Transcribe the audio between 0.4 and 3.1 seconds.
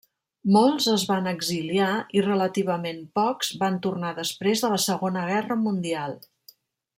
Molts es van exiliar i relativament